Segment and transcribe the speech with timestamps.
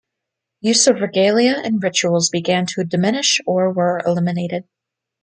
[0.61, 4.63] Use of regalia and rituals began to diminish or were eliminated.